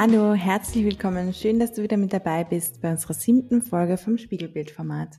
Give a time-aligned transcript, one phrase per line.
[0.00, 1.34] Hallo, herzlich willkommen.
[1.34, 5.16] Schön, dass du wieder mit dabei bist bei unserer siebten Folge vom Spiegelbildformat.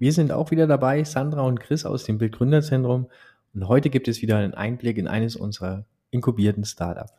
[0.00, 3.06] Wir sind auch wieder dabei, Sandra und Chris aus dem Bildgründerzentrum.
[3.54, 7.12] Und heute gibt es wieder einen Einblick in eines unserer inkubierten Startups.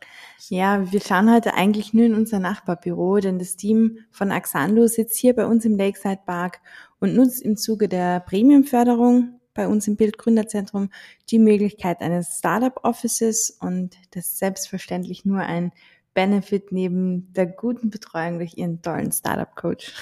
[0.50, 5.16] Ja, wir schauen heute eigentlich nur in unser Nachbarbüro, denn das Team von Axando sitzt
[5.16, 6.60] hier bei uns im Lakeside Park
[7.00, 10.90] und nutzt im Zuge der Premiumförderung bei uns im Bildgründerzentrum
[11.30, 15.72] die Möglichkeit eines Startup Offices und das ist selbstverständlich nur ein
[16.18, 19.92] Benefit neben der guten Betreuung durch ihren tollen Startup Coach.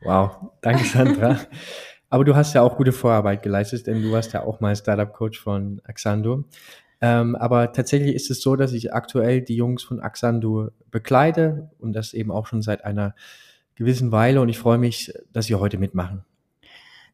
[0.00, 1.38] Wow, danke Sandra.
[2.08, 5.12] Aber du hast ja auch gute Vorarbeit geleistet, denn du warst ja auch mal Startup
[5.12, 6.42] Coach von Axando.
[7.00, 11.92] Ähm, aber tatsächlich ist es so, dass ich aktuell die Jungs von Axando begleite und
[11.92, 13.14] das eben auch schon seit einer
[13.76, 16.24] gewissen Weile und ich freue mich, dass sie heute mitmachen.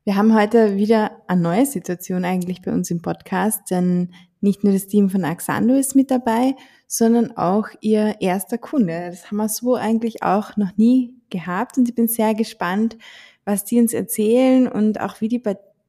[0.05, 4.73] Wir haben heute wieder eine neue Situation eigentlich bei uns im Podcast, denn nicht nur
[4.73, 6.55] das Team von Axando ist mit dabei,
[6.87, 9.09] sondern auch ihr erster Kunde.
[9.11, 12.97] Das haben wir so eigentlich auch noch nie gehabt und ich bin sehr gespannt,
[13.45, 15.42] was die uns erzählen und auch wie die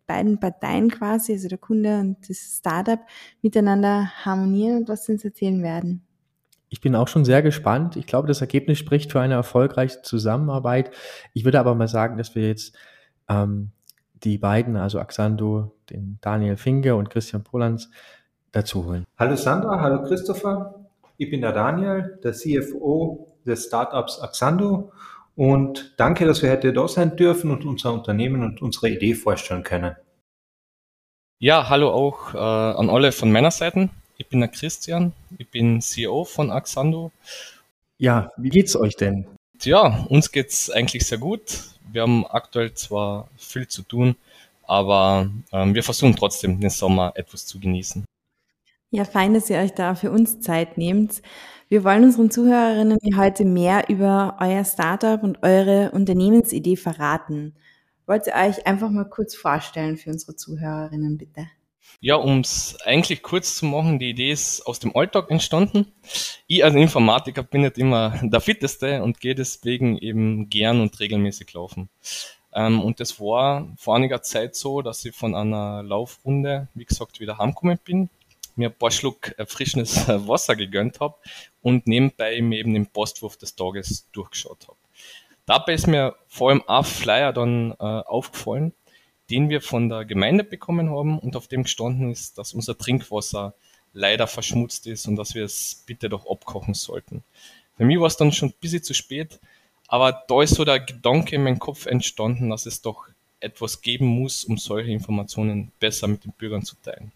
[0.06, 3.00] beiden Parteien quasi, also der Kunde und das Startup,
[3.42, 6.04] miteinander harmonieren und was sie uns erzählen werden.
[6.70, 7.96] Ich bin auch schon sehr gespannt.
[7.96, 10.92] Ich glaube, das Ergebnis spricht für eine erfolgreiche Zusammenarbeit.
[11.34, 12.76] Ich würde aber mal sagen, dass wir jetzt
[13.30, 13.72] ähm,
[14.24, 17.90] die beiden, also Axando, den Daniel Finke und Christian Polans,
[18.52, 19.06] dazu holen.
[19.18, 20.76] Hallo Sandra, hallo Christopher.
[21.18, 24.92] Ich bin der Daniel, der CFO des Startups Axando
[25.36, 29.64] und danke, dass wir heute da sein dürfen und unser Unternehmen und unsere Idee vorstellen
[29.64, 29.96] können.
[31.40, 33.90] Ja, hallo auch äh, an alle von meiner Seite.
[34.18, 37.12] Ich bin der Christian, ich bin CEO von Axando.
[38.00, 39.28] Ja, wie geht's euch denn?
[39.62, 41.42] Ja, uns geht's eigentlich sehr gut.
[41.92, 44.16] Wir haben aktuell zwar viel zu tun,
[44.64, 48.06] aber ähm, wir versuchen trotzdem den Sommer etwas zu genießen.
[48.90, 51.22] Ja, fein, dass ihr euch da für uns Zeit nehmt.
[51.68, 57.54] Wir wollen unseren Zuhörerinnen heute mehr über euer Startup und eure Unternehmensidee verraten.
[58.06, 61.48] Wollt ihr euch einfach mal kurz vorstellen für unsere Zuhörerinnen, bitte?
[62.00, 65.92] Ja, um es eigentlich kurz zu machen, die Idee ist aus dem Alltag entstanden.
[66.48, 71.52] Ich als Informatiker bin nicht immer der Fitteste und gehe deswegen eben gern und regelmäßig
[71.52, 71.90] laufen.
[72.54, 77.20] Ähm, und das war vor einiger Zeit so, dass ich von einer Laufrunde, wie gesagt,
[77.20, 78.10] wieder heimgekommen bin
[78.58, 81.16] mir ein paar Schluck erfrischendes Wasser gegönnt habe
[81.62, 84.78] und nebenbei mir eben den Postwurf des Tages durchgeschaut habe.
[85.46, 88.74] Dabei ist mir vor allem ein Flyer dann äh, aufgefallen,
[89.30, 93.54] den wir von der Gemeinde bekommen haben und auf dem gestanden ist, dass unser Trinkwasser
[93.94, 97.24] leider verschmutzt ist und dass wir es bitte doch abkochen sollten.
[97.76, 99.40] Für mich war es dann schon ein bisschen zu spät,
[99.88, 103.08] aber da ist so der Gedanke in meinem Kopf entstanden, dass es doch
[103.40, 107.12] etwas geben muss, um solche Informationen besser mit den Bürgern zu teilen.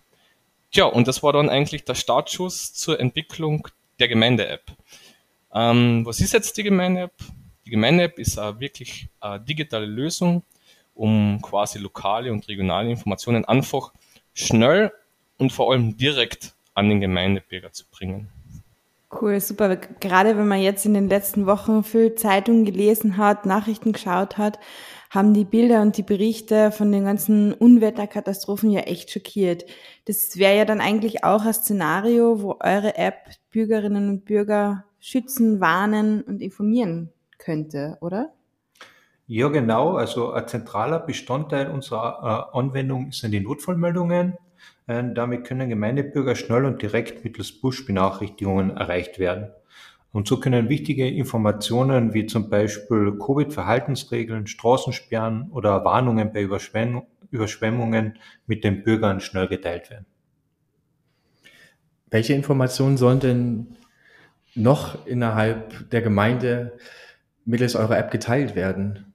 [0.72, 3.68] Tja, und das war dann eigentlich der Startschuss zur Entwicklung
[4.00, 4.72] der Gemeinde-App.
[5.54, 7.14] Ähm, was ist jetzt die Gemeinde-App?
[7.66, 10.44] Die Gemeinde-App ist eine wirklich eine digitale Lösung,
[10.96, 13.92] um quasi lokale und regionale Informationen einfach
[14.34, 14.94] schnell
[15.38, 18.30] und vor allem direkt an den Gemeindebürger zu bringen.
[19.12, 19.76] Cool, super.
[19.76, 24.58] Gerade wenn man jetzt in den letzten Wochen viel Zeitungen gelesen hat, Nachrichten geschaut hat,
[25.12, 29.66] haben die Bilder und die Berichte von den ganzen Unwetterkatastrophen ja echt schockiert.
[30.06, 35.60] Das wäre ja dann eigentlich auch ein Szenario, wo eure App Bürgerinnen und Bürger schützen,
[35.60, 38.32] warnen und informieren könnte, oder?
[39.28, 39.96] Ja, genau.
[39.96, 44.38] Also ein zentraler Bestandteil unserer äh, Anwendung sind die Notfallmeldungen.
[44.88, 49.50] Äh, damit können Gemeindebürger schnell und direkt mittels Push-Benachrichtigungen erreicht werden.
[50.12, 58.64] Und so können wichtige Informationen wie zum Beispiel Covid-Verhaltensregeln, Straßensperren oder Warnungen bei Überschwemmungen mit
[58.64, 60.06] den Bürgern schnell geteilt werden.
[62.10, 63.78] Welche Informationen sollen denn
[64.54, 66.78] noch innerhalb der Gemeinde
[67.46, 69.14] mittels eurer App geteilt werden?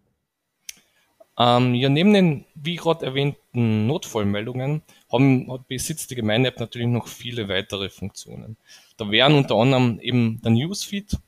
[1.39, 4.81] Ähm, ja, neben den, wie gerade erwähnten Notfallmeldungen,
[5.13, 8.57] haben, besitzt die Gemeinde-App natürlich noch viele weitere Funktionen.
[8.97, 11.19] Da wären unter anderem eben der Newsfeed,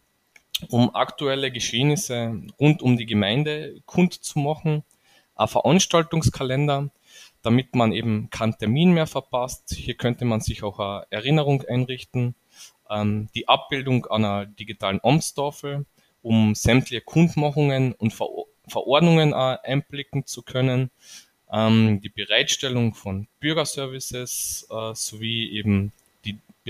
[0.71, 4.83] um aktuelle Geschehnisse rund um die Gemeinde kundzumachen,
[5.37, 6.91] ein Veranstaltungskalender,
[7.43, 9.75] damit man eben keinen Termin mehr verpasst.
[9.77, 12.35] Hier könnte man sich auch eine Erinnerung einrichten,
[12.91, 15.87] ähm, die Abbildung einer digitalen Amtstafel,
[16.23, 18.29] um sämtliche Kundmachungen und Ver
[18.71, 20.91] Verordnungen einblicken zu können,
[21.51, 25.93] ähm, die Bereitstellung von Bürgerservices äh, sowie eben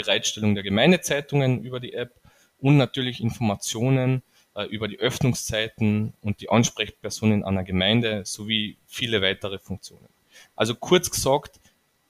[0.03, 2.15] Bereitstellung der Gemeindezeitungen über die App
[2.61, 4.23] und natürlich Informationen
[4.55, 10.09] äh, über die Öffnungszeiten und die Ansprechpersonen einer Gemeinde sowie viele weitere Funktionen.
[10.55, 11.61] Also kurz gesagt,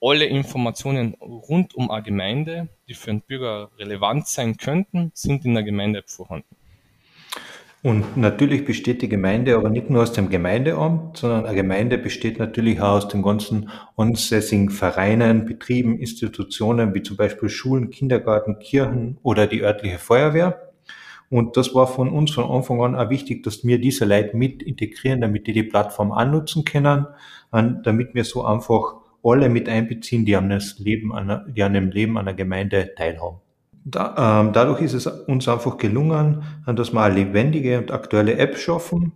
[0.01, 5.55] alle Informationen rund um eine Gemeinde, die für einen Bürger relevant sein könnten, sind in
[5.55, 6.55] der Gemeinde-App vorhanden.
[7.81, 12.37] Und natürlich besteht die Gemeinde aber nicht nur aus dem Gemeindeamt, sondern eine Gemeinde besteht
[12.37, 19.17] natürlich auch aus den ganzen ansässigen Vereinen, Betrieben, Institutionen, wie zum Beispiel Schulen, Kindergarten, Kirchen
[19.23, 20.73] oder die örtliche Feuerwehr.
[21.29, 24.61] Und das war von uns von Anfang an auch wichtig, dass wir diese Leute mit
[24.61, 27.05] integrieren, damit die die Plattform annutzen können,
[27.51, 31.13] damit wir so einfach alle mit einbeziehen, die an, das Leben
[31.55, 33.37] die an dem Leben einer Gemeinde teilhaben.
[33.91, 38.57] Da, ähm, dadurch ist es uns einfach gelungen, dass wir eine lebendige und aktuelle App
[38.57, 39.13] schaffen,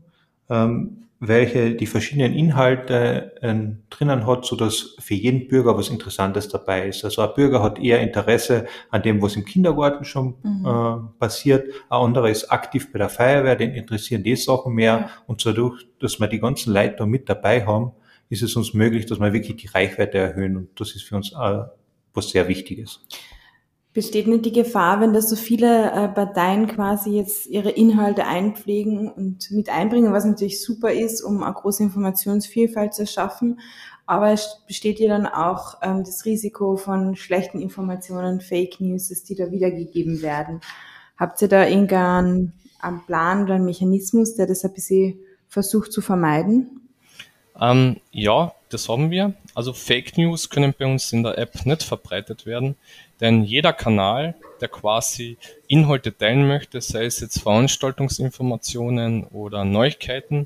[0.50, 3.56] ähm, welche die verschiedenen Inhalte äh,
[3.90, 7.06] drinnen hat, so dass für jeden Bürger was Interessantes dabei ist.
[7.06, 10.66] Also ein Bürger hat eher Interesse an dem, was im Kindergarten schon mhm.
[10.66, 11.68] äh, passiert.
[11.90, 14.94] Ein anderer ist aktiv bei der Feuerwehr, den interessieren die Sachen mehr.
[14.94, 15.10] Ja.
[15.26, 17.92] Und dadurch, dass wir die ganzen Leute da mit dabei haben,
[18.30, 20.58] ist es uns möglich, dass wir wirklich die Reichweite erhöhen.
[20.58, 21.64] Und das ist für uns äh,
[22.14, 23.00] was sehr Wichtiges.
[23.94, 29.12] Besteht nicht die Gefahr, wenn da so viele äh, Parteien quasi jetzt ihre Inhalte einpflegen
[29.12, 33.60] und mit einbringen, was natürlich super ist, um eine große Informationsvielfalt zu schaffen,
[34.06, 39.36] aber es besteht ja dann auch ähm, das Risiko von schlechten Informationen, Fake News, die
[39.36, 40.60] da wiedergegeben werden.
[41.18, 46.02] Habt ihr da irgendeinen einen Plan oder einen Mechanismus, der das ein bisschen versucht zu
[46.02, 46.82] vermeiden?
[47.60, 49.36] Ähm, ja, das haben wir.
[49.56, 52.76] Also Fake News können bei uns in der App nicht verbreitet werden,
[53.24, 55.38] denn jeder Kanal, der quasi
[55.70, 60.46] Inhalte teilen möchte, sei es jetzt Veranstaltungsinformationen oder Neuigkeiten,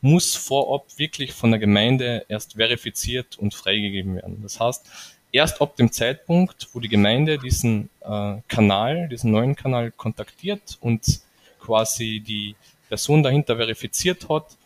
[0.00, 4.40] muss vorab wirklich von der Gemeinde erst verifiziert und freigegeben werden.
[4.42, 4.86] Das heißt,
[5.32, 11.20] erst ab dem Zeitpunkt, wo die Gemeinde diesen äh, Kanal, diesen neuen Kanal kontaktiert und
[11.60, 12.56] quasi die
[12.88, 14.56] Person dahinter verifiziert hat,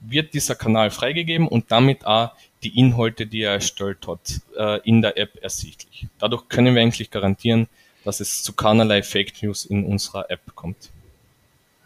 [0.00, 2.32] wird dieser Kanal freigegeben und damit auch
[2.64, 6.06] die Inhalte, die er erstellt hat, äh, in der App ersichtlich.
[6.18, 7.68] Dadurch können wir eigentlich garantieren,
[8.04, 10.90] dass es zu keinerlei Fake News in unserer App kommt.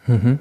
[0.06, 0.38] Mhm.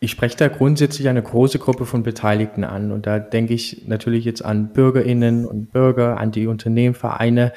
[0.00, 4.24] Ich spreche da grundsätzlich eine große Gruppe von Beteiligten an und da denke ich natürlich
[4.24, 7.52] jetzt an Bürgerinnen und Bürger, an die Unternehmen, Vereine,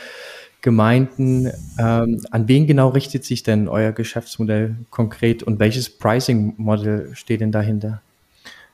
[0.62, 1.52] Gemeinden.
[1.80, 7.52] Ähm, an wen genau richtet sich denn euer Geschäftsmodell konkret und welches Pricing-Modell steht denn
[7.52, 8.02] dahinter?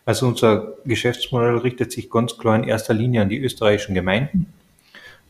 [0.06, 4.52] Also unser Geschäftsmodell richtet sich ganz klar in erster Linie an die österreichischen Gemeinden.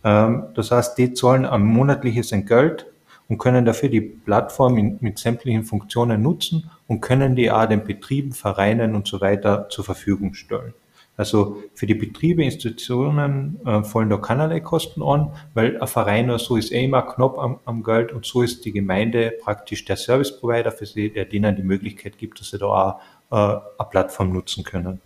[0.03, 2.85] Ähm, das heißt, die zahlen ein monatliches Entgelt
[3.27, 8.33] und können dafür die Plattform mit sämtlichen Funktionen nutzen und können die auch den Betrieben,
[8.33, 10.73] Vereinen und so weiter zur Verfügung stellen.
[11.18, 16.39] Also für die Betriebe, Institutionen äh, fallen da keinerlei Kosten an, weil ein Verein oder
[16.39, 19.97] so ist eh immer knapp am, am Geld und so ist die Gemeinde praktisch der
[19.97, 23.00] Service Provider für sie, der denen die Möglichkeit gibt, dass sie da auch
[23.31, 25.01] äh, eine Plattform nutzen können.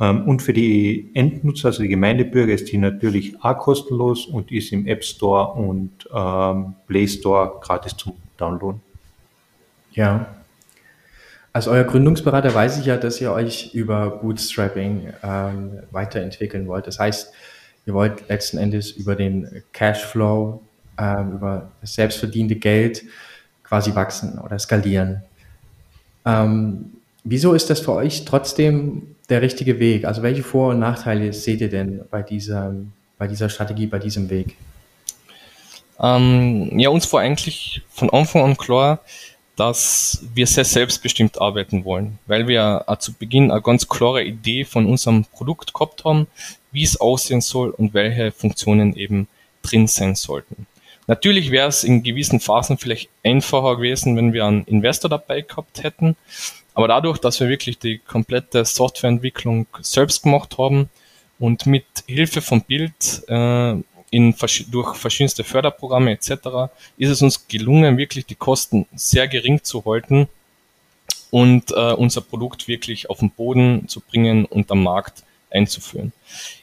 [0.00, 4.72] Ähm, und für die Endnutzer, also die Gemeindebürger, ist die natürlich auch kostenlos und ist
[4.72, 8.80] im App Store und ähm, Play Store gratis zum Downloaden.
[9.92, 10.26] Ja.
[11.54, 16.86] Als euer Gründungsberater weiß ich ja, dass ihr euch über Bootstrapping ähm, weiterentwickeln wollt.
[16.86, 17.32] Das heißt,
[17.84, 20.62] ihr wollt letzten Endes über den Cashflow,
[20.98, 23.04] ähm, über das selbstverdiente Geld
[23.62, 25.22] quasi wachsen oder skalieren.
[26.24, 26.92] Ähm,
[27.24, 30.04] Wieso ist das für euch trotzdem der richtige Weg?
[30.04, 32.74] Also welche Vor- und Nachteile seht ihr denn bei dieser,
[33.18, 34.56] bei dieser Strategie, bei diesem Weg?
[36.00, 39.00] Ähm, ja, uns war eigentlich von Anfang an klar,
[39.56, 44.86] dass wir sehr selbstbestimmt arbeiten wollen, weil wir zu Beginn eine ganz klare Idee von
[44.86, 46.26] unserem Produkt gehabt haben,
[46.72, 49.28] wie es aussehen soll und welche Funktionen eben
[49.62, 50.66] drin sein sollten.
[51.06, 55.82] Natürlich wäre es in gewissen Phasen vielleicht einfacher gewesen, wenn wir einen Investor dabei gehabt
[55.82, 56.16] hätten,
[56.74, 60.88] aber dadurch, dass wir wirklich die komplette Softwareentwicklung selbst gemacht haben
[61.38, 63.74] und mit Hilfe von Bild äh,
[64.10, 64.34] in,
[64.70, 66.30] durch verschiedenste Förderprogramme etc.
[66.98, 70.28] ist es uns gelungen, wirklich die Kosten sehr gering zu halten
[71.30, 76.12] und äh, unser Produkt wirklich auf den Boden zu bringen und am Markt einzuführen.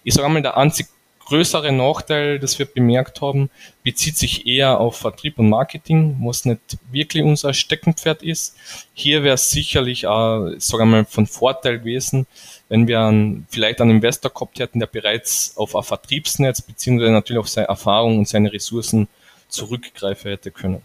[0.03, 0.87] Ich sage einmal, der einzig
[1.29, 3.51] größere Nachteil, das wir bemerkt haben,
[3.83, 8.55] bezieht sich eher auf Vertrieb und Marketing, was nicht wirklich unser Steckenpferd ist.
[8.93, 12.25] Hier wäre es sicherlich auch, sagen wir mal, von Vorteil gewesen,
[12.67, 17.39] wenn wir einen, vielleicht einen Investor gehabt hätten, der bereits auf ein Vertriebsnetz beziehungsweise natürlich
[17.39, 19.07] auf seine Erfahrung und seine Ressourcen
[19.49, 20.81] zurückgreifen hätte können.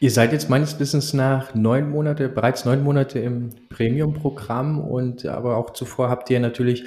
[0.00, 5.56] Ihr seid jetzt meines Wissens nach neun Monate, bereits neun Monate im Premium-Programm und aber
[5.56, 6.84] auch zuvor habt ihr natürlich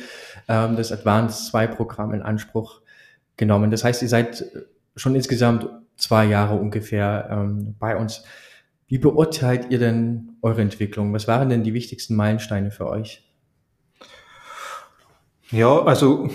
[0.48, 2.82] ähm, das Advanced 2 Programm in Anspruch
[3.36, 3.72] genommen.
[3.72, 4.46] Das heißt, ihr seid
[4.96, 8.24] schon insgesamt zwei Jahre ungefähr ähm, bei uns.
[8.88, 11.14] Wie beurteilt ihr denn eure Entwicklung?
[11.14, 13.24] Was waren denn die wichtigsten Meilensteine für euch?
[15.52, 16.30] Ja, also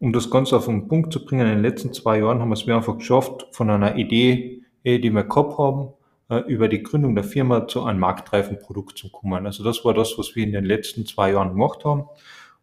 [0.00, 2.54] um das Ganze auf den Punkt zu bringen, in den letzten zwei Jahren haben wir
[2.54, 5.92] es mir einfach geschafft, von einer Idee, eh, die wir gehabt haben,
[6.28, 9.46] äh, über die Gründung der Firma zu einem marktreifen Produkt zu kommen.
[9.46, 12.04] Also das war das, was wir in den letzten zwei Jahren gemacht haben.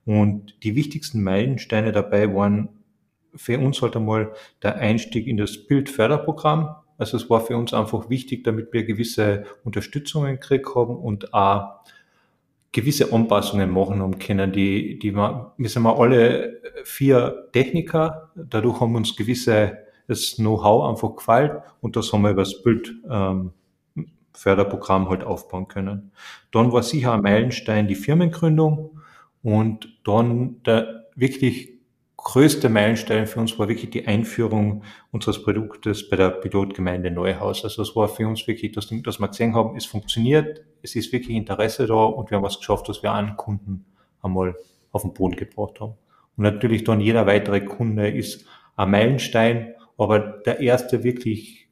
[0.06, 2.70] Und die wichtigsten Meilensteine dabei waren
[3.36, 6.76] für uns halt einmal der Einstieg in das Bildförderprogramm.
[6.98, 11.82] Also es war für uns einfach wichtig, damit wir gewisse Unterstützungen gekriegt haben und auch
[12.72, 14.52] gewisse Anpassungen machen haben können.
[14.52, 19.78] Die, die wir, wir sind mal alle vier Techniker, dadurch haben uns gewisse
[20.08, 23.54] das Know-how einfach gefällt und das haben wir über das Bild ähm,
[24.34, 26.12] Förderprogramm halt aufbauen können.
[26.52, 29.00] Dann war sicher ein Meilenstein die Firmengründung
[29.44, 31.72] und dann der wirklich
[32.24, 37.64] größte Meilenstein für uns war wirklich die Einführung unseres Produktes bei der Pilotgemeinde Neuhaus.
[37.64, 41.12] Also es war für uns wirklich, dass, dass wir gesehen haben, es funktioniert, es ist
[41.12, 43.86] wirklich Interesse da und wir haben was geschafft, dass wir einen Kunden
[44.22, 44.56] einmal
[44.92, 45.96] auf den Boden gebracht haben.
[46.38, 48.46] Und natürlich dann jeder weitere Kunde ist
[48.76, 51.70] ein Meilenstein, aber der erste wirklich,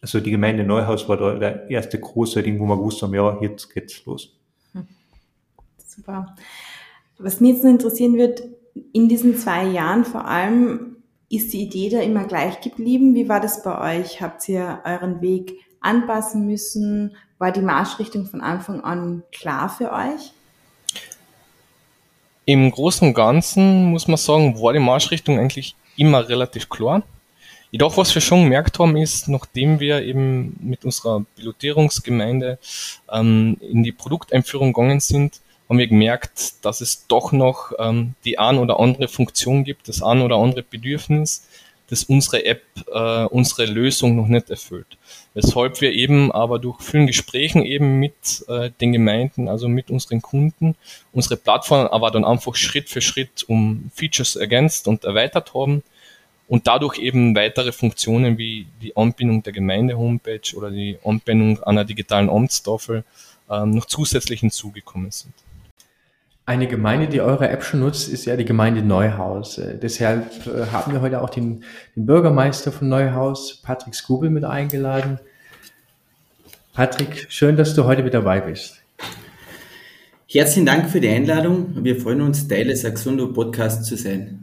[0.00, 3.38] also die Gemeinde Neuhaus war da der erste große Ding, wo wir gewusst haben, ja,
[3.40, 4.38] jetzt geht's los.
[4.72, 4.88] Hm.
[5.78, 6.34] Super.
[7.22, 8.42] Was mich jetzt interessieren wird,
[8.92, 10.96] in diesen zwei Jahren vor allem,
[11.30, 13.14] ist die Idee da immer gleich geblieben?
[13.14, 14.20] Wie war das bei euch?
[14.20, 17.14] Habt ihr euren Weg anpassen müssen?
[17.38, 20.32] War die Marschrichtung von Anfang an klar für euch?
[22.44, 27.04] Im Großen und Ganzen muss man sagen, war die Marschrichtung eigentlich immer relativ klar.
[27.70, 32.58] Jedoch, was wir schon gemerkt haben, ist, nachdem wir eben mit unserer Pilotierungsgemeinde
[33.10, 38.38] ähm, in die Produkteinführung gegangen sind, haben wir gemerkt, dass es doch noch ähm, die
[38.38, 41.46] ein oder andere Funktion gibt, das ein oder andere Bedürfnis,
[41.88, 44.98] das unsere App, äh, unsere Lösung noch nicht erfüllt.
[45.34, 50.22] Weshalb wir eben aber durch vielen Gesprächen eben mit äh, den Gemeinden, also mit unseren
[50.22, 50.74] Kunden,
[51.12, 55.82] unsere Plattform aber dann einfach Schritt für Schritt um Features ergänzt und erweitert haben
[56.48, 62.28] und dadurch eben weitere Funktionen wie die Anbindung der Gemeinde-Homepage oder die Anbindung einer digitalen
[62.28, 63.04] Amtstafel
[63.50, 65.34] ähm, noch zusätzlich hinzugekommen sind.
[66.44, 69.60] Eine Gemeinde, die eure App schon nutzt, ist ja die Gemeinde Neuhaus.
[69.80, 71.62] Deshalb äh, haben wir heute auch den,
[71.94, 75.20] den Bürgermeister von Neuhaus, Patrick Skubel, mit eingeladen.
[76.74, 78.82] Patrick, schön, dass du heute mit dabei bist.
[80.26, 81.84] Herzlichen Dank für die Einladung.
[81.84, 84.40] Wir freuen uns, Teil des Axundo Podcasts zu sein.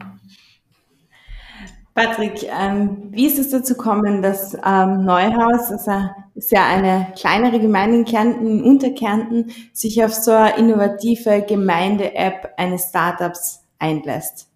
[1.94, 7.58] Patrick, ähm, wie ist es dazu gekommen, dass ähm, Neuhaus, also ist ja eine kleinere
[7.58, 14.46] Gemeinde in Kärnten, in Unterkärnten, sich auf so eine innovative Gemeinde-App eines Startups einlässt?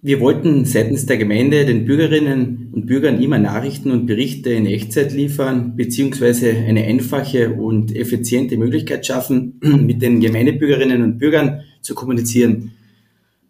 [0.00, 5.12] Wir wollten seitens der Gemeinde den Bürgerinnen und Bürgern immer Nachrichten und Berichte in Echtzeit
[5.12, 12.72] liefern, beziehungsweise eine einfache und effiziente Möglichkeit schaffen, mit den Gemeindebürgerinnen und Bürgern zu kommunizieren.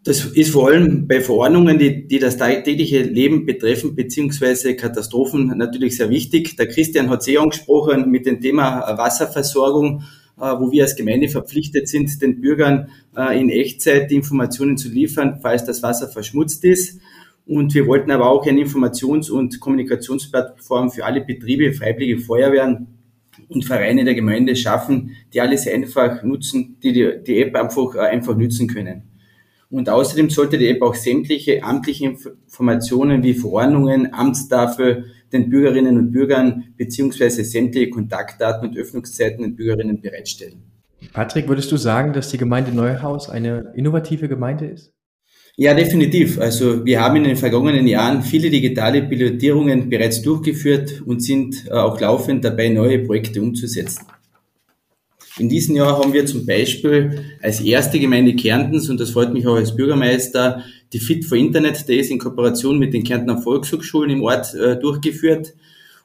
[0.09, 5.99] Das ist vor allem bei Verordnungen, die, die das tägliche Leben betreffen, beziehungsweise Katastrophen natürlich
[5.99, 6.57] sehr wichtig.
[6.57, 10.05] Der Christian hat es eh angesprochen mit dem Thema Wasserversorgung,
[10.41, 14.89] äh, wo wir als Gemeinde verpflichtet sind, den Bürgern äh, in Echtzeit die Informationen zu
[14.89, 16.99] liefern, falls das Wasser verschmutzt ist.
[17.47, 22.87] Und wir wollten aber auch eine Informations- und Kommunikationsplattform für alle Betriebe, Freiwillige Feuerwehren
[23.51, 28.09] und Vereine der Gemeinde schaffen, die alles einfach nutzen, die die, die App einfach, äh,
[28.09, 29.08] einfach nutzen können.
[29.71, 36.11] Und außerdem sollte die App auch sämtliche amtliche Informationen wie Verordnungen, Amtstafel den Bürgerinnen und
[36.11, 40.63] Bürgern beziehungsweise sämtliche Kontaktdaten und Öffnungszeiten den Bürgerinnen bereitstellen.
[41.13, 44.93] Patrick, würdest du sagen, dass die Gemeinde Neuhaus eine innovative Gemeinde ist?
[45.57, 46.41] Ja, definitiv.
[46.41, 51.73] Also wir haben in den vergangenen Jahren viele digitale Pilotierungen bereits durchgeführt und sind äh,
[51.73, 54.07] auch laufend dabei, neue Projekte umzusetzen.
[55.39, 59.47] In diesem Jahr haben wir zum Beispiel als erste Gemeinde Kärntens, und das freut mich
[59.47, 64.23] auch als Bürgermeister, die Fit for Internet Days in Kooperation mit den Kärntner Volkshochschulen im
[64.23, 65.55] Ort äh, durchgeführt.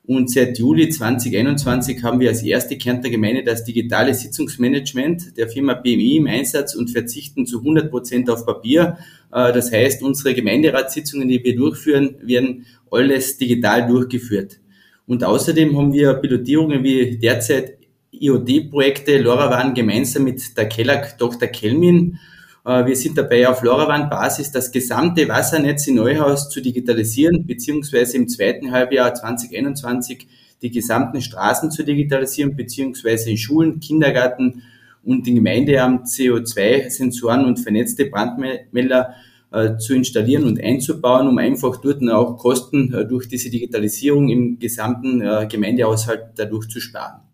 [0.05, 5.75] Und seit Juli 2021 haben wir als erste Kärntner Gemeinde das digitale Sitzungsmanagement der Firma
[5.75, 8.97] BMI im Einsatz und verzichten zu 100 Prozent auf Papier.
[9.31, 14.59] Äh, das heißt, unsere Gemeinderatssitzungen, die wir durchführen, werden alles digital durchgeführt.
[15.07, 17.77] Und außerdem haben wir Pilotierungen wie derzeit
[18.19, 21.47] IoT-Projekte LoRaWAN gemeinsam mit der Kellag Dr.
[21.47, 22.19] Kelmin.
[22.65, 28.27] Äh, wir sind dabei auf LoRaWAN-Basis das gesamte Wassernetz in Neuhaus zu digitalisieren, beziehungsweise im
[28.27, 30.27] zweiten Halbjahr 2021
[30.61, 34.63] die gesamten Straßen zu digitalisieren, beziehungsweise in Schulen, Kindergarten
[35.03, 39.15] und im Gemeindeamt CO2-Sensoren und vernetzte Brandmelder
[39.51, 44.59] äh, zu installieren und einzubauen, um einfach dort auch Kosten äh, durch diese Digitalisierung im
[44.59, 47.32] gesamten Gemeindehaushalt dadurch zu sparen.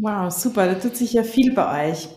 [0.00, 2.08] Wow, super, da tut sich ja viel bei euch.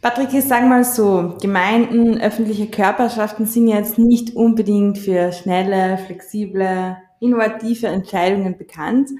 [0.00, 6.96] Patrick, ich sage mal so, Gemeinden, öffentliche Körperschaften sind jetzt nicht unbedingt für schnelle, flexible,
[7.20, 9.10] innovative Entscheidungen bekannt.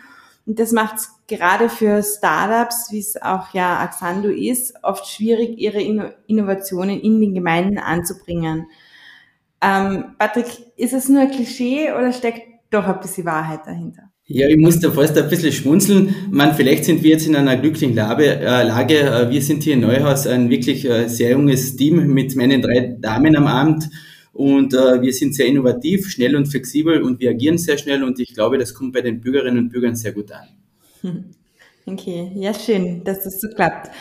[0.46, 5.58] Und das macht es gerade für Startups, wie es auch ja Axando ist, oft schwierig,
[5.58, 8.68] ihre Innovationen in den Gemeinden anzubringen.
[9.60, 14.10] Ähm, Patrick, ist es nur ein Klischee oder steckt doch ein bisschen Wahrheit dahinter?
[14.28, 16.14] Ja, ich muss da fast ein bisschen schmunzeln.
[16.32, 18.40] Man, vielleicht sind wir jetzt in einer glücklichen Lage.
[18.40, 18.98] Äh, Lage.
[18.98, 22.96] Äh, wir sind hier in Neuhaus ein wirklich äh, sehr junges Team mit meinen drei
[22.98, 23.88] Damen am Abend
[24.32, 28.34] und wir sind sehr innovativ, schnell und flexibel und wir agieren sehr schnell und ich
[28.34, 30.48] glaube, das kommt bei den Bürgerinnen und Bürgern sehr gut an.
[31.88, 33.92] Okay, ja schön, dass das so klappt.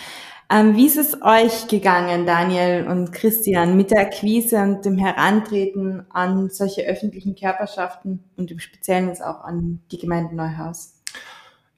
[0.52, 6.06] Ähm, wie ist es euch gegangen, Daniel und Christian, mit der Akquise und dem Herantreten
[6.12, 11.02] an solche öffentlichen Körperschaften und im Speziellen jetzt auch an die Gemeinde Neuhaus?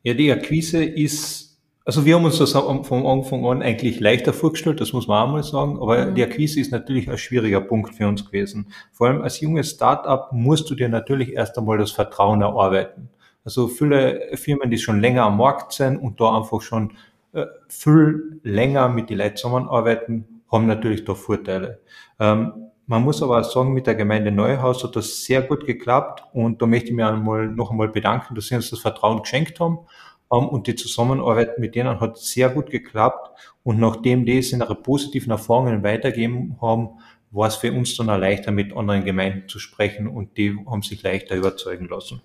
[0.03, 4.81] Ja, die Akquise ist, also wir haben uns das von Anfang an eigentlich leichter vorgestellt,
[4.81, 6.15] das muss man auch mal sagen, aber mhm.
[6.15, 8.73] die Akquise ist natürlich ein schwieriger Punkt für uns gewesen.
[8.91, 13.09] Vor allem als junges Startup musst du dir natürlich erst einmal das Vertrauen erarbeiten.
[13.45, 16.97] Also viele Firmen, die schon länger am Markt sind und da einfach schon
[17.67, 21.81] viel länger mit den Leuten zusammenarbeiten, haben natürlich da Vorteile.
[22.19, 26.23] Ähm, man muss aber auch sagen, mit der Gemeinde Neuhaus hat das sehr gut geklappt
[26.31, 29.59] und da möchte ich mich einmal, noch einmal bedanken, dass sie uns das Vertrauen geschenkt
[29.59, 29.79] haben
[30.31, 33.29] ähm, und die Zusammenarbeit mit denen hat sehr gut geklappt
[33.63, 36.91] und nachdem die es in ihre positiven Erfahrungen weitergeben haben,
[37.31, 40.81] war es für uns dann auch leichter, mit anderen Gemeinden zu sprechen und die haben
[40.81, 42.21] sich leichter überzeugen lassen.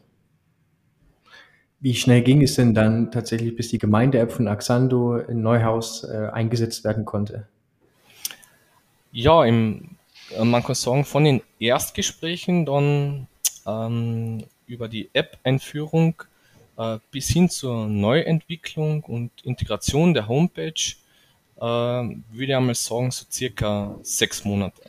[1.82, 6.28] Wie schnell ging es denn dann tatsächlich, bis die Gemeinde-App von Axando in Neuhaus äh,
[6.32, 7.48] eingesetzt werden konnte?
[9.10, 9.96] Ja, im,
[10.30, 13.26] äh, man kann sagen, von den Erstgesprächen dann
[13.66, 16.22] ähm, über die App-Einführung
[16.78, 20.94] äh, bis hin zur Neuentwicklung und Integration der Homepage,
[21.56, 24.82] äh, würde ich einmal sagen, so circa sechs Monate.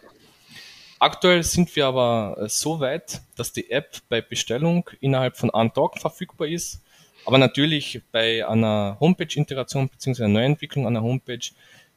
[1.00, 5.74] Aktuell sind wir aber äh, so weit, dass die App bei Bestellung innerhalb von einem
[5.74, 6.83] Tag verfügbar ist
[7.26, 10.28] aber natürlich bei einer Homepage-Integration bzw.
[10.28, 11.52] Neuentwicklung einer Homepage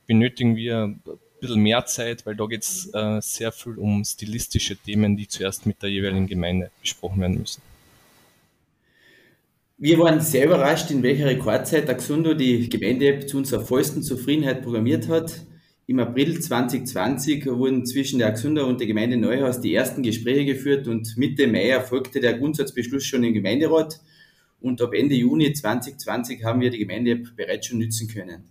[0.07, 1.01] benötigen wir ein
[1.41, 5.67] bisschen mehr Zeit, weil da geht es äh, sehr viel um stilistische Themen, die zuerst
[5.67, 7.63] mit der jeweiligen Gemeinde besprochen werden müssen.
[9.79, 15.09] Wir waren sehr überrascht, in welcher Rekordzeit Axundo die Gemeinde-App zu unserer vollsten Zufriedenheit programmiert
[15.09, 15.43] hat.
[15.87, 20.89] Im April 2020 wurden zwischen der Axundo und der Gemeinde Neuhaus die ersten Gespräche geführt
[20.89, 24.01] und Mitte Mai erfolgte der Grundsatzbeschluss schon im Gemeinderat
[24.61, 28.45] und ab Ende Juni 2020 haben wir die Gemeinde-App bereits schon nutzen können.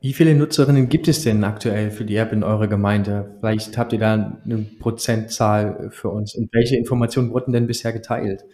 [0.00, 3.36] Wie viele Nutzerinnen gibt es denn aktuell für die App in eurer Gemeinde?
[3.40, 6.34] Vielleicht habt ihr da eine Prozentzahl für uns.
[6.34, 8.44] Und welche Informationen wurden denn bisher geteilt?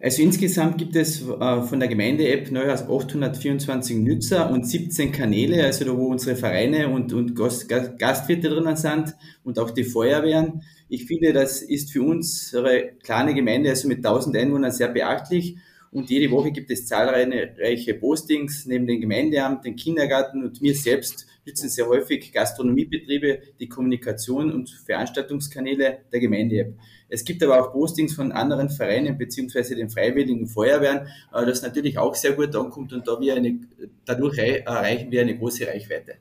[0.00, 5.84] Also insgesamt gibt es äh, von der Gemeinde-App Neuhaus 824 Nutzer und 17 Kanäle, also
[5.84, 9.14] da wo unsere Vereine und, und Gastwirte drinnen sind
[9.44, 10.62] und auch die Feuerwehren.
[10.88, 15.56] Ich finde, das ist für unsere kleine Gemeinde, also mit 1000 Einwohnern, sehr beachtlich
[15.94, 21.24] und jede Woche gibt es zahlreiche Postings neben dem Gemeindeamt, dem Kindergarten und mir selbst
[21.46, 26.74] nützen sehr häufig Gastronomiebetriebe die Kommunikation und Veranstaltungskanäle der Gemeinde-App.
[27.08, 31.96] Es gibt aber auch Postings von anderen Vereinen beziehungsweise den Freiwilligen Feuerwehren, äh, das natürlich
[31.96, 33.60] auch sehr gut ankommt und da wir eine,
[34.04, 36.16] dadurch erreichen wir eine große Reichweite.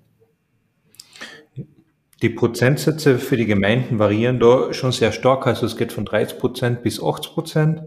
[2.23, 6.39] Die Prozentsätze für die Gemeinden variieren da schon sehr stark, also es geht von 30
[6.39, 7.81] Prozent bis 80 Prozent.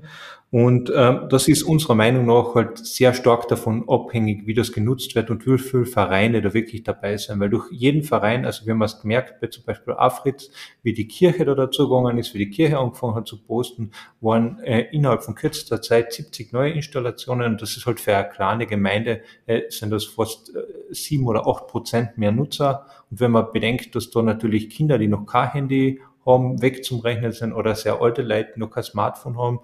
[0.53, 5.17] Und ähm, das ist unserer Meinung nach halt sehr stark davon abhängig, wie das genutzt
[5.17, 7.41] wird und wie viele Vereine da wirklich dabei sind.
[7.41, 10.51] Weil durch jeden Verein, also wir haben es gemerkt, bei zum Beispiel Afritz,
[10.85, 14.61] wie die Kirche da dazu gegangen ist, wie die Kirche angefangen hat zu posten, waren
[14.61, 17.55] äh, innerhalb von kürzester Zeit 70 neue Installationen.
[17.55, 21.49] Und das ist halt für eine kleine Gemeinde, äh, sind das fast äh, sieben oder
[21.49, 22.87] acht Prozent mehr Nutzer.
[23.11, 27.01] Und wenn man bedenkt, dass da natürlich Kinder, die noch kein Handy haben, weg zum
[27.01, 29.61] Rechnen sind oder sehr alte Leute, noch kein Smartphone haben,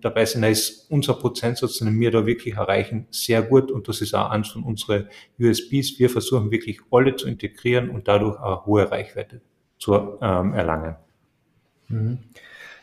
[0.00, 4.00] dabei sind, da ist unser Prozentsatz, den wir da wirklich erreichen, sehr gut und das
[4.00, 5.08] ist auch eins von unseren
[5.38, 5.98] USBs.
[5.98, 9.40] Wir versuchen wirklich alle zu integrieren und dadurch eine hohe Reichweite
[9.78, 10.96] zu ähm, erlangen.
[11.88, 12.18] Mhm.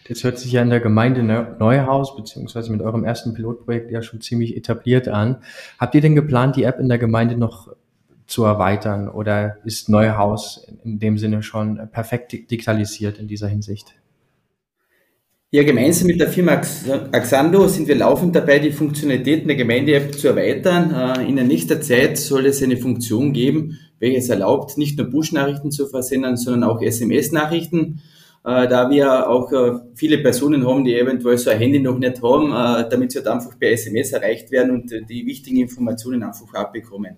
[0.07, 1.23] Das hört sich ja in der Gemeinde
[1.59, 5.37] Neuhaus beziehungsweise mit eurem ersten Pilotprojekt ja schon ziemlich etabliert an.
[5.79, 7.73] Habt ihr denn geplant, die App in der Gemeinde noch
[8.27, 13.95] zu erweitern oder ist Neuhaus in dem Sinne schon perfekt digitalisiert in dieser Hinsicht?
[15.55, 16.59] Ja, gemeinsam mit der Firma
[17.11, 20.91] Axando sind wir laufend dabei, die Funktionalitäten der Gemeinde-App zu erweitern.
[20.91, 25.11] Äh, in der nächsten Zeit soll es eine Funktion geben, welche es erlaubt, nicht nur
[25.11, 28.01] Push-Nachrichten zu versenden, sondern auch SMS-Nachrichten.
[28.43, 32.23] Äh, da wir auch äh, viele Personen haben, die eventuell so ein Handy noch nicht
[32.23, 37.17] haben, damit sie halt einfach per SMS erreicht werden und die wichtigen Informationen einfach abbekommen.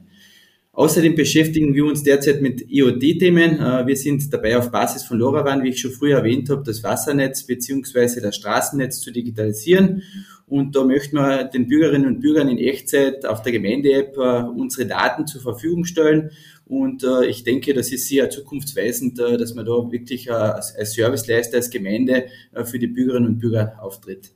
[0.75, 3.59] Außerdem beschäftigen wir uns derzeit mit IoT-Themen.
[3.59, 6.83] Äh, wir sind dabei auf Basis von LoRaWAN, wie ich schon früher erwähnt habe, das
[6.83, 10.03] Wassernetz beziehungsweise das Straßennetz zu digitalisieren.
[10.47, 14.85] Und da möchten wir den Bürgerinnen und Bürgern in Echtzeit auf der Gemeinde-App äh, unsere
[14.85, 16.31] Daten zur Verfügung stellen.
[16.65, 21.69] Und äh, ich denke, das ist sehr zukunftsweisend, dass man da wirklich als Serviceleister, als
[21.69, 22.25] Gemeinde
[22.63, 24.31] für die Bürgerinnen und Bürger auftritt.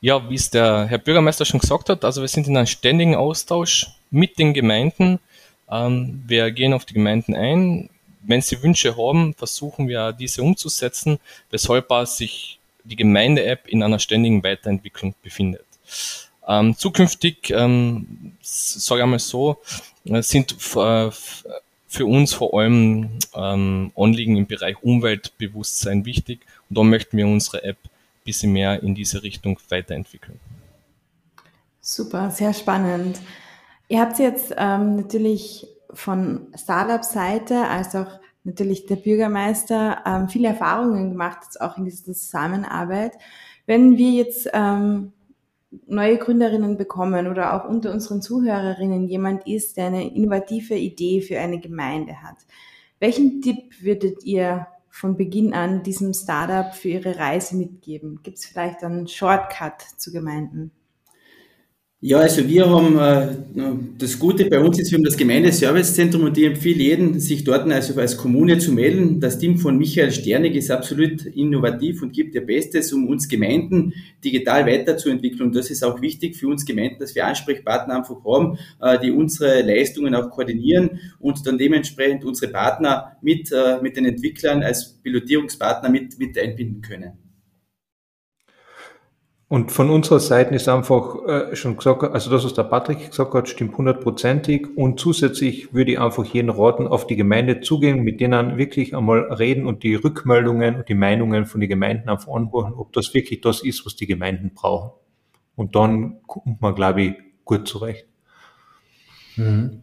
[0.00, 3.16] Ja, wie es der Herr Bürgermeister schon gesagt hat, also wir sind in einem ständigen
[3.16, 5.18] Austausch mit den Gemeinden.
[5.70, 7.90] Ähm, wir gehen auf die Gemeinden ein.
[8.22, 11.18] Wenn sie Wünsche haben, versuchen wir diese umzusetzen,
[11.50, 15.64] weshalb sich die Gemeinde-App in einer ständigen Weiterentwicklung befindet.
[16.46, 19.58] Ähm, zukünftig, ähm, sage ich einmal so,
[20.04, 21.10] äh, sind äh,
[21.88, 27.64] für uns vor allem ähm, Anliegen im Bereich Umweltbewusstsein wichtig und da möchten wir unsere
[27.64, 27.78] App
[28.26, 30.38] bisschen mehr in diese Richtung weiterentwickeln.
[31.80, 33.20] Super, sehr spannend.
[33.88, 41.10] Ihr habt jetzt ähm, natürlich von Startup-Seite als auch natürlich der Bürgermeister ähm, viele Erfahrungen
[41.10, 43.12] gemacht, jetzt auch in dieser Zusammenarbeit.
[43.66, 45.12] Wenn wir jetzt ähm,
[45.86, 51.38] neue Gründerinnen bekommen oder auch unter unseren Zuhörerinnen jemand ist, der eine innovative Idee für
[51.38, 52.36] eine Gemeinde hat,
[53.00, 58.20] welchen Tipp würdet ihr von Beginn an diesem Startup für ihre Reise mitgeben?
[58.22, 60.70] Gibt es vielleicht einen Shortcut zu Gemeinden?
[62.02, 66.36] Ja, also wir haben äh, das Gute bei uns ist, wir haben das Gemeindeservicezentrum und
[66.36, 69.18] ich empfehle jeden, sich dort also als Kommune zu melden.
[69.18, 73.94] Das Team von Michael Sternig ist absolut innovativ und gibt ihr Bestes, um uns Gemeinden
[74.22, 75.48] digital weiterzuentwickeln.
[75.48, 79.10] Und das ist auch wichtig für uns Gemeinden, dass wir Ansprechpartner einfach haben, äh, die
[79.10, 84.98] unsere Leistungen auch koordinieren und dann dementsprechend unsere Partner mit, äh, mit den Entwicklern als
[85.02, 87.25] Pilotierungspartner mit, mit einbinden können.
[89.48, 93.32] Und von unserer Seite ist einfach äh, schon gesagt, also das, was der Patrick gesagt
[93.32, 94.76] hat, stimmt hundertprozentig.
[94.76, 99.32] Und zusätzlich würde ich einfach jeden raten, auf die Gemeinde zugehen, mit denen wirklich einmal
[99.32, 103.40] reden und die Rückmeldungen und die Meinungen von den Gemeinden einfach anhören, ob das wirklich
[103.40, 104.90] das ist, was die Gemeinden brauchen.
[105.54, 108.04] Und dann kommt man, glaube ich, gut zurecht.
[109.36, 109.82] Mhm.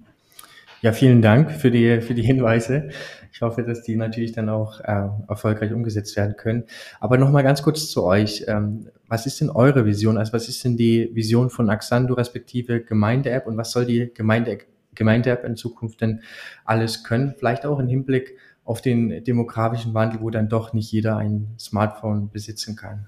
[0.82, 2.90] Ja, vielen Dank für die, für die Hinweise.
[3.32, 6.66] Ich hoffe, dass die natürlich dann auch äh, erfolgreich umgesetzt werden können.
[7.00, 8.44] Aber nochmal ganz kurz zu euch.
[8.48, 10.18] Ähm, was ist denn eure Vision?
[10.18, 14.58] Also was ist denn die Vision von Axando respektive Gemeinde-App und was soll die Gemeinde,
[14.96, 16.24] Gemeinde-App in Zukunft denn
[16.66, 17.36] alles können?
[17.38, 22.32] Vielleicht auch im Hinblick auf den demografischen Wandel, wo dann doch nicht jeder ein Smartphone
[22.32, 23.08] besitzen kann.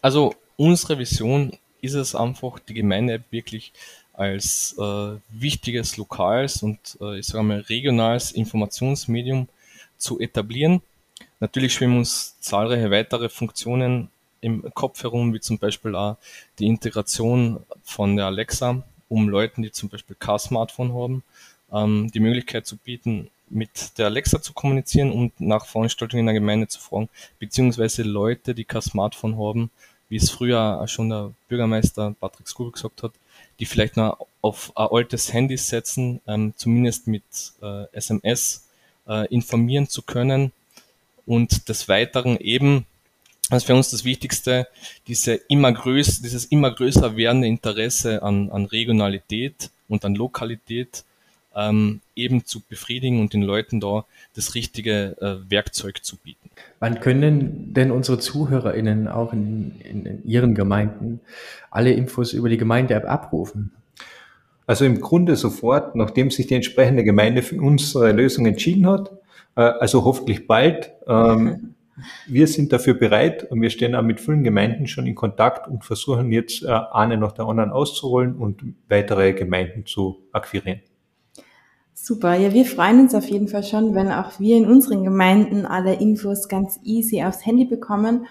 [0.00, 3.72] Also unsere Vision ist es einfach, die Gemeinde-App wirklich
[4.12, 9.48] als äh, wichtiges lokales und äh, ich sage mal regionales Informationsmedium
[9.98, 10.82] zu etablieren.
[11.40, 14.08] Natürlich schwimmen uns zahlreiche weitere Funktionen
[14.40, 16.16] im Kopf herum, wie zum Beispiel auch
[16.58, 21.22] die Integration von der Alexa, um Leuten, die zum Beispiel kein Smartphone haben,
[21.72, 26.34] ähm, die Möglichkeit zu bieten, mit der Alexa zu kommunizieren und nach Veranstaltungen in der
[26.34, 29.70] Gemeinde zu fragen, beziehungsweise Leute, die kein Smartphone haben,
[30.08, 33.12] wie es früher schon der Bürgermeister Patrick Skubel gesagt hat,
[33.58, 37.24] die vielleicht noch auf ein altes Handy setzen, ähm, zumindest mit
[37.62, 38.66] äh, SMS
[39.08, 40.52] äh, informieren zu können
[41.24, 42.86] und des Weiteren eben,
[43.50, 44.66] das ist für uns das Wichtigste,
[45.06, 51.04] diese immer größ, dieses immer größer werdende Interesse an, an Regionalität und an Lokalität
[51.54, 54.04] ähm, eben zu befriedigen und den Leuten da
[54.34, 56.50] das richtige äh, Werkzeug zu bieten.
[56.80, 61.20] Wann können denn unsere ZuhörerInnen auch in, in, in ihren Gemeinden
[61.70, 63.72] alle Infos über die Gemeinde-App abrufen?
[64.66, 69.12] Also im Grunde sofort, nachdem sich die entsprechende Gemeinde für unsere Lösung entschieden hat,
[69.54, 70.90] äh, also hoffentlich bald.
[71.06, 71.74] Ähm,
[72.26, 75.84] wir sind dafür bereit und wir stehen auch mit vielen Gemeinden schon in Kontakt und
[75.84, 80.80] versuchen jetzt äh, eine nach der anderen auszuholen und weitere Gemeinden zu akquirieren.
[81.94, 85.64] Super, ja, wir freuen uns auf jeden Fall schon, wenn auch wir in unseren Gemeinden
[85.64, 88.26] alle Infos ganz easy aufs Handy bekommen.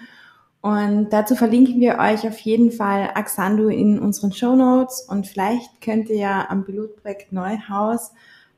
[0.61, 5.81] Und dazu verlinken wir euch auf jeden Fall Axando in unseren Show Notes und vielleicht
[5.81, 8.13] könnt ihr ja am Pilotprojekt Neuhaus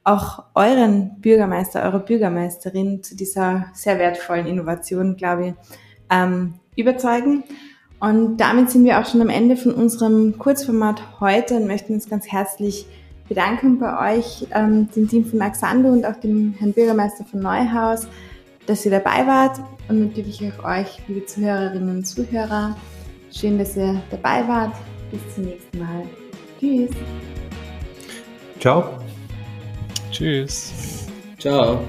[0.08, 5.54] auch euren Bürgermeister, eure Bürgermeisterin zu dieser sehr wertvollen Innovation, glaube ich,
[6.10, 7.44] ähm, überzeugen.
[8.00, 12.10] Und damit sind wir auch schon am Ende von unserem Kurzformat heute und möchten uns
[12.10, 12.86] ganz herzlich
[13.28, 18.08] bedanken bei euch, ähm, dem Team von Axando und auch dem Herrn Bürgermeister von Neuhaus,
[18.66, 22.78] dass ihr dabei wart und natürlich auch euch, liebe Zuhörerinnen und Zuhörer.
[23.32, 24.74] Schön, dass ihr dabei wart.
[25.12, 26.04] Bis zum nächsten Mal.
[26.60, 26.92] Tschüss.
[28.60, 29.07] Ciao.
[30.18, 30.74] Tschüss.
[31.38, 31.86] Ciao.